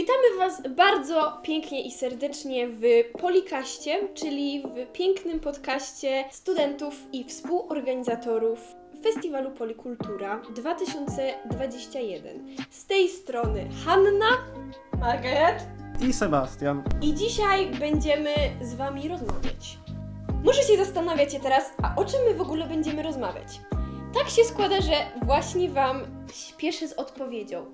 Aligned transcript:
Witamy 0.00 0.36
Was 0.38 0.62
bardzo 0.76 1.38
pięknie 1.42 1.82
i 1.82 1.92
serdecznie 1.92 2.68
w 2.68 2.80
Polikaście, 3.20 4.08
czyli 4.14 4.62
w 4.62 4.92
pięknym 4.92 5.40
podcaście 5.40 6.24
studentów 6.30 6.94
i 7.12 7.24
współorganizatorów 7.24 8.60
Festiwalu 9.02 9.50
Polikultura 9.50 10.42
2021. 10.54 12.56
Z 12.70 12.86
tej 12.86 13.08
strony 13.08 13.68
Hanna, 13.84 14.26
Margaret 15.00 15.62
i 16.08 16.12
Sebastian. 16.12 16.82
i 17.02 17.14
dzisiaj 17.14 17.66
będziemy 17.66 18.34
z 18.62 18.74
Wami 18.74 19.08
rozmawiać. 19.08 19.78
Może 20.44 20.62
się 20.62 20.76
zastanawiacie 20.76 21.40
teraz, 21.40 21.64
a 21.82 21.94
o 22.00 22.04
czym 22.04 22.20
my 22.28 22.34
w 22.34 22.40
ogóle 22.40 22.66
będziemy 22.66 23.02
rozmawiać? 23.02 23.60
Tak 24.14 24.28
się 24.28 24.44
składa, 24.44 24.80
że 24.80 24.92
właśnie 25.22 25.70
Wam 25.70 26.00
śpieszę 26.32 26.88
z 26.88 26.92
odpowiedzią. 26.92 27.64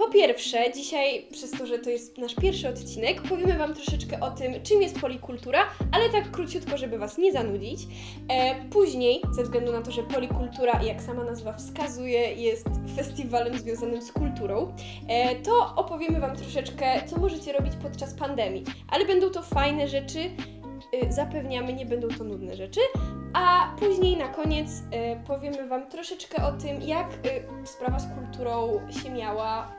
Po 0.00 0.08
pierwsze, 0.08 0.72
dzisiaj, 0.72 1.26
przez 1.32 1.50
to, 1.50 1.66
że 1.66 1.78
to 1.78 1.90
jest 1.90 2.18
nasz 2.18 2.34
pierwszy 2.34 2.68
odcinek, 2.68 3.22
powiemy 3.22 3.58
Wam 3.58 3.74
troszeczkę 3.74 4.20
o 4.20 4.30
tym, 4.30 4.62
czym 4.62 4.82
jest 4.82 5.00
polikultura, 5.00 5.58
ale 5.92 6.08
tak 6.08 6.30
króciutko, 6.30 6.78
żeby 6.78 6.98
Was 6.98 7.18
nie 7.18 7.32
zanudzić. 7.32 7.80
E, 8.28 8.64
później, 8.70 9.22
ze 9.32 9.42
względu 9.42 9.72
na 9.72 9.82
to, 9.82 9.90
że 9.90 10.02
polikultura, 10.02 10.82
jak 10.82 11.02
sama 11.02 11.24
nazwa 11.24 11.52
wskazuje, 11.52 12.34
jest 12.34 12.66
festiwalem 12.96 13.58
związanym 13.58 14.02
z 14.02 14.12
kulturą, 14.12 14.72
e, 15.08 15.36
to 15.36 15.74
opowiemy 15.76 16.20
Wam 16.20 16.36
troszeczkę, 16.36 17.02
co 17.06 17.18
możecie 17.18 17.52
robić 17.52 17.72
podczas 17.82 18.14
pandemii. 18.14 18.64
Ale 18.88 19.04
będą 19.04 19.30
to 19.30 19.42
fajne 19.42 19.88
rzeczy, 19.88 20.18
y, 20.94 21.12
zapewniamy, 21.12 21.72
nie 21.72 21.86
będą 21.86 22.08
to 22.08 22.24
nudne 22.24 22.56
rzeczy. 22.56 22.80
A 23.32 23.72
później 23.78 24.16
na 24.16 24.28
koniec 24.28 24.70
y, 24.70 24.82
powiemy 25.26 25.68
Wam 25.68 25.86
troszeczkę 25.86 26.44
o 26.44 26.52
tym, 26.52 26.82
jak 26.82 27.06
y, 27.12 27.66
sprawa 27.66 27.98
z 27.98 28.06
kulturą 28.14 28.80
się 28.90 29.10
miała 29.10 29.72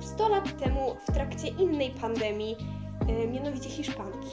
100 0.00 0.28
lat 0.28 0.56
temu 0.56 0.96
w 1.08 1.12
trakcie 1.12 1.48
innej 1.48 1.90
pandemii, 1.90 2.56
y, 3.08 3.28
mianowicie 3.28 3.70
Hiszpanki. 3.70 4.28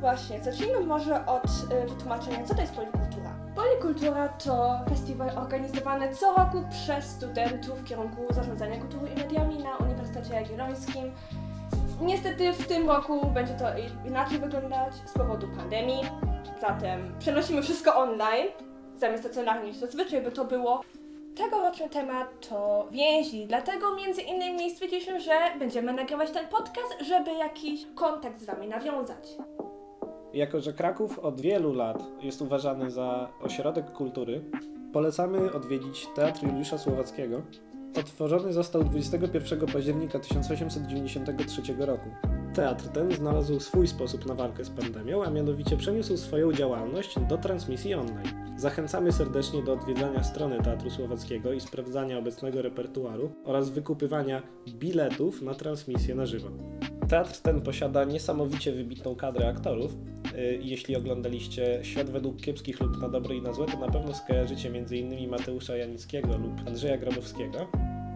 Właśnie, 0.00 0.42
zacznijmy 0.42 0.80
może 0.80 1.26
od 1.26 1.44
y, 1.44 1.88
wytłumaczenia, 1.88 2.44
co 2.44 2.54
to 2.54 2.60
jest 2.60 2.74
polikultura. 2.74 3.34
Polikultura 3.54 4.28
to 4.28 4.80
festiwal 4.88 5.38
organizowany 5.38 6.14
co 6.14 6.34
roku 6.34 6.64
przez 6.70 7.04
studentów 7.04 7.80
w 7.80 7.84
kierunku 7.84 8.26
zarządzania 8.30 8.80
kulturą 8.80 9.06
i 9.06 9.18
mediami 9.18 9.58
na 9.58 9.76
Uniwersytecie 9.76 10.34
Jagiellońskim. 10.34 11.12
Niestety 12.02 12.52
w 12.52 12.66
tym 12.66 12.88
roku 12.88 13.26
będzie 13.26 13.54
to 13.54 13.64
inaczej 14.08 14.38
wyglądać 14.38 14.94
z 14.94 15.12
powodu 15.12 15.46
pandemii, 15.56 16.00
zatem 16.60 17.14
przenosimy 17.18 17.62
wszystko 17.62 17.96
online, 17.96 18.48
zamiast 18.96 19.22
stacjonarnie 19.22 19.68
niż 19.68 19.76
zazwyczaj 19.76 20.22
by 20.22 20.32
to 20.32 20.44
było. 20.44 20.82
Tegoroczny 21.36 21.88
temat 21.88 22.48
to 22.48 22.88
więzi, 22.90 23.46
dlatego 23.46 23.94
między 23.96 24.22
innymi 24.22 24.70
stwierdziliśmy, 24.70 25.20
że 25.20 25.32
będziemy 25.58 25.92
nagrywać 25.92 26.30
ten 26.30 26.48
podcast, 26.48 27.08
żeby 27.08 27.32
jakiś 27.32 27.86
kontakt 27.94 28.40
z 28.40 28.44
Wami 28.44 28.68
nawiązać. 28.68 29.28
Jako, 30.34 30.60
że 30.60 30.72
Kraków 30.72 31.18
od 31.18 31.40
wielu 31.40 31.72
lat 31.72 32.02
jest 32.22 32.42
uważany 32.42 32.90
za 32.90 33.28
ośrodek 33.42 33.92
kultury, 33.92 34.44
polecamy 34.92 35.52
odwiedzić 35.52 36.06
Teatr 36.14 36.42
Juliusza 36.42 36.78
Słowackiego. 36.78 37.42
Otworzony 38.00 38.52
został 38.52 38.84
21 38.84 39.66
października 39.66 40.18
1893 40.18 41.62
roku. 41.78 42.08
Teatr 42.54 42.88
ten 42.88 43.12
znalazł 43.12 43.60
swój 43.60 43.88
sposób 43.88 44.26
na 44.26 44.34
walkę 44.34 44.64
z 44.64 44.70
pandemią, 44.70 45.24
a 45.24 45.30
mianowicie 45.30 45.76
przeniósł 45.76 46.16
swoją 46.16 46.52
działalność 46.52 47.18
do 47.28 47.38
transmisji 47.38 47.94
online. 47.94 48.56
Zachęcamy 48.56 49.12
serdecznie 49.12 49.62
do 49.62 49.72
odwiedzania 49.72 50.22
strony 50.24 50.62
Teatru 50.62 50.90
Słowackiego 50.90 51.52
i 51.52 51.60
sprawdzania 51.60 52.18
obecnego 52.18 52.62
repertuaru 52.62 53.32
oraz 53.44 53.70
wykupywania 53.70 54.42
biletów 54.68 55.42
na 55.42 55.54
transmisję 55.54 56.14
na 56.14 56.26
żywo. 56.26 56.48
Teatr 57.08 57.40
ten 57.42 57.60
posiada 57.60 58.04
niesamowicie 58.04 58.72
wybitną 58.72 59.14
kadrę 59.14 59.48
aktorów. 59.48 59.96
Yy, 60.36 60.58
Jeśli 60.62 60.96
oglądaliście 60.96 61.78
Świat 61.82 62.10
według 62.10 62.40
kiepskich 62.40 62.80
lub 62.80 63.00
na 63.00 63.08
dobre 63.08 63.34
i 63.36 63.42
na 63.42 63.52
złe, 63.52 63.66
to 63.66 63.78
na 63.78 63.88
pewno 63.88 64.14
skojarzycie 64.14 64.68
m.in. 64.68 65.30
Mateusza 65.30 65.76
Janickiego 65.76 66.38
lub 66.38 66.52
Andrzeja 66.66 66.98
Grabowskiego. 66.98 67.58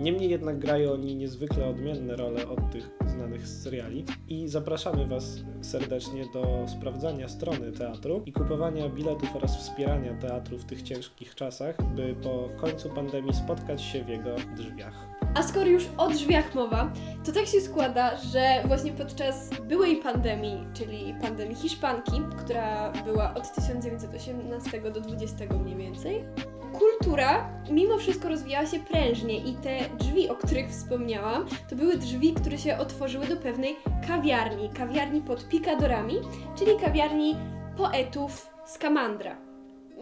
Niemniej 0.01 0.31
jednak 0.31 0.59
grają 0.59 0.93
oni 0.93 1.17
niezwykle 1.17 1.67
odmienne 1.67 2.17
role 2.17 2.49
od 2.49 2.71
tych 2.71 2.91
znanych 3.07 3.49
z 3.49 3.63
seriali 3.63 4.05
i 4.29 4.49
zapraszamy 4.49 5.07
Was 5.07 5.41
serdecznie 5.61 6.25
do 6.35 6.67
sprawdzania 6.69 7.29
strony 7.29 7.73
teatru 7.73 8.23
i 8.27 8.33
kupowania 8.33 8.89
biletów 8.89 9.37
oraz 9.37 9.57
wspierania 9.57 10.15
teatru 10.15 10.59
w 10.59 10.65
tych 10.65 10.83
ciężkich 10.83 11.35
czasach, 11.35 11.95
by 11.95 12.15
po 12.23 12.49
końcu 12.61 12.91
pandemii 12.91 13.35
spotkać 13.35 13.83
się 13.83 14.05
w 14.05 14.09
jego 14.09 14.37
drzwiach. 14.57 15.22
A 15.35 15.43
skoro 15.43 15.67
już 15.67 15.85
o 15.97 16.09
drzwiach 16.09 16.55
mowa, 16.55 16.93
to 17.25 17.33
tak 17.33 17.47
się 17.47 17.61
składa, 17.61 18.17
że 18.17 18.63
właśnie 18.65 18.93
podczas 18.93 19.51
byłej 19.69 19.97
pandemii, 19.97 20.67
czyli 20.75 21.15
pandemii 21.21 21.57
Hiszpanki, 21.57 22.23
która 22.39 22.93
była 23.05 23.35
od 23.35 23.55
1918 23.55 24.81
do 24.81 25.01
20 25.01 25.45
mniej 25.65 25.77
więcej, 25.77 26.25
kultura 26.73 27.51
mimo 27.71 27.99
wszystko 27.99 28.29
rozwijała 28.29 28.67
się 28.67 28.81
prężnie 28.81 29.39
i 29.39 29.55
te 29.55 29.79
drzwi, 29.99 30.29
o 30.29 30.35
których 30.35 30.71
wspomniałam, 30.71 31.47
to 31.71 31.77
były 31.77 31.97
drzwi, 31.97 32.35
które 32.35 32.59
się 32.59 32.79
otworzyły 32.79 33.27
do 33.27 33.37
pewnej 33.37 33.77
kawiarni, 34.09 34.71
kawiarni 34.71 35.21
pod 35.21 35.49
pikadorami, 35.49 36.15
czyli 36.59 36.77
kawiarni 36.81 37.37
poetów 37.77 38.51
z 38.67 38.79
Kamandra. 38.79 39.52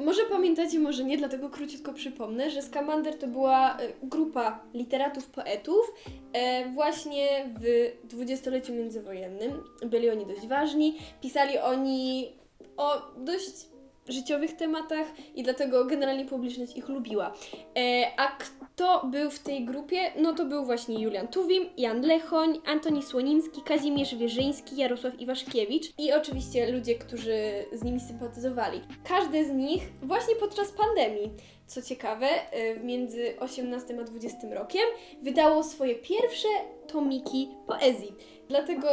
Może 0.04 0.22
pamiętacie, 0.24 0.78
może 0.78 1.04
nie, 1.04 1.18
dlatego 1.18 1.50
króciutko 1.50 1.92
przypomnę, 1.92 2.50
że 2.50 2.62
Skamander 2.62 3.18
to 3.18 3.26
była 3.26 3.78
e, 3.78 3.88
grupa 4.02 4.60
literatów, 4.74 5.26
poetów 5.26 5.94
e, 6.32 6.68
właśnie 6.68 7.28
w 7.60 7.92
dwudziestoleciu 8.04 8.72
międzywojennym. 8.72 9.64
Byli 9.86 10.10
oni 10.10 10.26
dość 10.26 10.46
ważni, 10.46 10.98
pisali 11.20 11.58
oni 11.58 12.32
o 12.76 13.02
dość 13.16 13.66
życiowych 14.08 14.56
tematach 14.56 15.06
i 15.34 15.42
dlatego 15.42 15.84
generalnie 15.84 16.24
publiczność 16.24 16.76
ich 16.76 16.88
lubiła. 16.88 17.32
E, 17.78 18.06
a 18.16 18.28
kto 18.28 18.59
był 19.04 19.30
w 19.30 19.38
tej 19.38 19.64
grupie? 19.64 20.12
No 20.16 20.32
to 20.32 20.44
był 20.44 20.64
właśnie 20.64 21.02
Julian 21.02 21.28
Tuwim, 21.28 21.68
Jan 21.76 22.00
Lechoń, 22.00 22.60
Antoni 22.66 23.02
Słonimski, 23.02 23.62
Kazimierz 23.62 24.14
Wierzyński, 24.14 24.76
Jarosław 24.76 25.20
Iwaszkiewicz 25.20 25.92
i 25.98 26.12
oczywiście 26.12 26.72
ludzie, 26.72 26.94
którzy 26.94 27.64
z 27.72 27.84
nimi 27.84 28.00
sympatyzowali. 28.00 28.80
Każdy 29.04 29.44
z 29.44 29.50
nich 29.50 29.82
właśnie 30.02 30.34
podczas 30.34 30.72
pandemii, 30.72 31.30
co 31.66 31.82
ciekawe, 31.82 32.26
e, 32.26 32.80
między 32.80 33.34
18 33.40 34.00
a 34.00 34.04
20 34.04 34.54
rokiem 34.54 34.84
wydało 35.22 35.62
swoje 35.62 35.94
pierwsze 35.94 36.48
tomiki 36.86 37.48
poezji. 37.66 38.14
Dlatego 38.48 38.88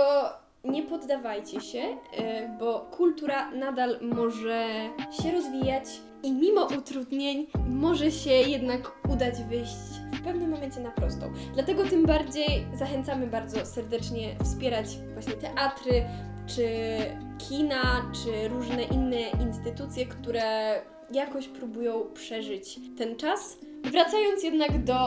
nie 0.64 0.84
poddawajcie 0.84 1.62
się, 1.62 1.80
e, 2.18 2.58
bo 2.60 2.80
kultura 2.80 3.52
nadal 3.52 4.00
może 4.02 4.68
się 5.24 5.32
rozwijać 5.32 5.86
i 6.24 6.32
mimo 6.32 6.68
utrudnień 6.78 7.48
może 7.68 8.12
się 8.12 8.32
jednak 8.32 8.92
udać 9.14 9.44
wyjść 9.50 9.74
w 10.14 10.22
pewnym 10.24 10.50
momencie 10.50 10.80
na 10.80 10.92
prostą. 10.92 11.34
Dlatego 11.54 11.84
tym 11.84 12.06
bardziej 12.06 12.66
zachęcamy 12.76 13.28
bardzo 13.28 13.66
serdecznie 13.66 14.36
wspierać 14.44 14.88
właśnie 15.14 15.34
teatry, 15.34 16.04
czy 16.48 16.68
kina, 17.38 18.12
czy 18.24 18.48
różne 18.48 18.84
inne 18.84 19.20
instytucje, 19.20 20.06
które 20.06 20.82
jakoś 21.12 21.48
próbują 21.48 22.02
przeżyć 22.14 22.80
ten 22.98 23.16
czas. 23.16 23.58
Wracając 23.84 24.44
jednak 24.44 24.84
do 24.84 24.98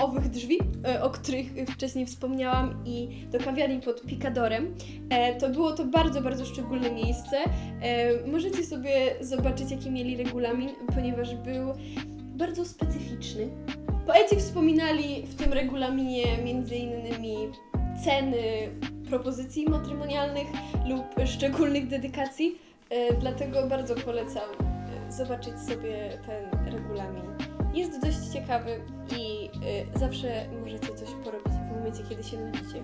owych 0.00 0.28
drzwi, 0.28 0.58
e, 0.86 1.02
o 1.02 1.10
których 1.10 1.46
wcześniej 1.70 2.06
wspomniałam, 2.06 2.82
i 2.84 3.08
do 3.30 3.38
kawiarni 3.38 3.80
pod 3.80 4.02
Pikadorem, 4.02 4.74
e, 5.10 5.34
to 5.36 5.48
było 5.48 5.72
to 5.72 5.84
bardzo, 5.84 6.20
bardzo 6.20 6.44
szczególne 6.44 6.90
miejsce. 6.90 7.36
E, 7.82 8.26
Możecie 8.26 8.64
sobie 8.64 8.90
zobaczyć, 9.20 9.70
jaki 9.70 9.90
mieli 9.90 10.16
regulamin, 10.16 10.68
ponieważ 10.94 11.34
był 11.34 11.72
bardzo 12.18 12.64
specyficzny. 12.64 13.48
Poeci 14.06 14.36
wspominali 14.36 15.22
w 15.26 15.34
tym 15.34 15.52
regulaminie 15.52 16.22
innymi 16.70 17.36
ceny 18.04 18.68
propozycji 19.08 19.68
matrymonialnych 19.68 20.46
lub 20.88 21.26
szczególnych 21.26 21.88
dedykacji, 21.88 22.58
dlatego 23.20 23.66
bardzo 23.66 23.94
polecam 23.94 24.48
zobaczyć 25.08 25.60
sobie 25.60 26.18
ten 26.26 26.72
regulamin. 26.72 27.57
Jest 27.78 28.00
dość 28.00 28.18
ciekawy 28.32 28.80
i 29.18 29.50
e, 29.94 29.98
zawsze 29.98 30.48
możecie 30.62 30.94
coś 30.94 31.08
porobić 31.24 31.52
w 31.52 31.76
momencie, 31.76 32.02
kiedy 32.08 32.22
się 32.22 32.36
nudzicie. 32.36 32.82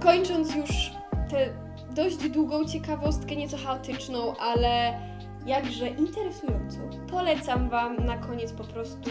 Kończąc 0.00 0.54
już 0.54 0.92
tę 1.30 1.48
dość 1.94 2.16
długą 2.16 2.64
ciekawostkę, 2.64 3.36
nieco 3.36 3.56
chaotyczną, 3.56 4.36
ale 4.36 5.00
jakże 5.46 5.88
interesującą, 5.88 6.78
polecam 7.10 7.68
Wam 7.68 7.96
na 7.96 8.18
koniec 8.18 8.52
po 8.52 8.64
prostu 8.64 9.10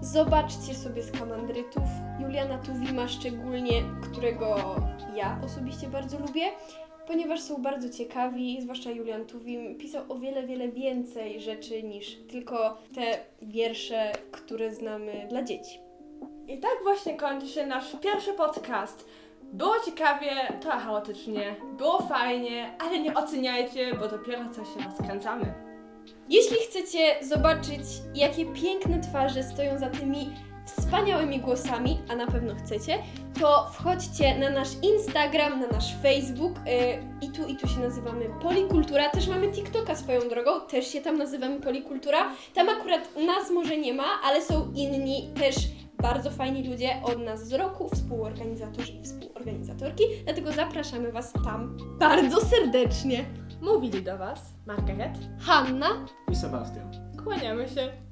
zobaczcie 0.00 0.74
sobie 0.74 1.02
skamandrytów 1.02 1.84
Juliana 2.20 2.58
Tuwima 2.58 3.08
szczególnie, 3.08 3.82
którego 4.02 4.76
ja 5.14 5.40
osobiście 5.44 5.88
bardzo 5.88 6.18
lubię, 6.18 6.50
ponieważ 7.08 7.40
są 7.40 7.62
bardzo 7.62 7.88
ciekawi, 7.88 8.58
zwłaszcza 8.62 8.90
Julian 8.90 9.26
Tuwim 9.26 9.78
pisał 9.78 10.04
o 10.08 10.18
wiele, 10.18 10.46
wiele 10.46 10.68
więcej 10.68 11.40
rzeczy 11.40 11.82
niż 11.82 12.16
tylko 12.30 12.78
te 12.94 13.18
wiersze, 13.42 14.12
które 14.30 14.74
znamy 14.74 15.26
dla 15.30 15.42
dzieci. 15.42 15.80
I 16.48 16.58
tak 16.58 16.76
właśnie 16.82 17.16
kończy 17.16 17.46
się 17.48 17.66
nasz 17.66 17.96
pierwszy 18.02 18.32
podcast. 18.32 19.08
Było 19.42 19.74
ciekawie, 19.86 20.30
trochę 20.60 20.78
chaotycznie, 20.78 21.56
było 21.78 22.02
fajnie, 22.02 22.76
ale 22.78 22.98
nie 22.98 23.14
oceniajcie, 23.14 23.94
bo 23.94 24.08
dopiero 24.08 24.44
co 24.50 24.64
się 24.64 24.88
rozkręcamy. 24.88 25.54
Jeśli 26.28 26.56
chcecie 26.56 27.24
zobaczyć, 27.24 27.82
jakie 28.14 28.46
piękne 28.46 29.00
twarze 29.00 29.42
stoją 29.42 29.78
za 29.78 29.90
tymi 29.90 30.30
wspaniałymi 30.78 31.40
głosami, 31.40 31.98
a 32.08 32.16
na 32.16 32.26
pewno 32.26 32.54
chcecie, 32.54 32.98
to 33.40 33.70
wchodźcie 33.72 34.38
na 34.38 34.50
nasz 34.50 34.68
Instagram, 34.82 35.60
na 35.60 35.66
nasz 35.66 35.94
Facebook. 36.02 36.56
Yy, 36.66 37.28
I 37.28 37.32
tu, 37.32 37.46
i 37.46 37.56
tu 37.56 37.68
się 37.68 37.80
nazywamy 37.80 38.24
Polikultura. 38.42 39.10
Też 39.10 39.28
mamy 39.28 39.48
TikToka 39.52 39.96
swoją 39.96 40.20
drogą, 40.28 40.60
też 40.60 40.86
się 40.86 41.00
tam 41.00 41.18
nazywamy 41.18 41.60
Polikultura. 41.60 42.30
Tam 42.54 42.68
akurat 42.68 43.16
nas 43.26 43.50
może 43.50 43.76
nie 43.78 43.94
ma, 43.94 44.06
ale 44.24 44.42
są 44.42 44.72
inni 44.74 45.30
też 45.34 45.56
bardzo 46.02 46.30
fajni 46.30 46.68
ludzie 46.68 46.90
od 47.04 47.18
nas 47.18 47.48
z 47.48 47.52
roku, 47.52 47.88
współorganizatorzy 47.88 48.92
i 48.92 49.02
współorganizatorki. 49.02 50.04
Dlatego 50.24 50.52
zapraszamy 50.52 51.12
Was 51.12 51.32
tam 51.44 51.76
bardzo 51.98 52.40
serdecznie. 52.40 53.24
Mówili 53.62 54.02
do 54.02 54.18
Was 54.18 54.54
Margaret, 54.66 55.18
Hanna, 55.40 55.88
I 56.32 56.36
Sebastian. 56.36 56.90
kłaniamy 57.24 57.68
się. 57.68 58.07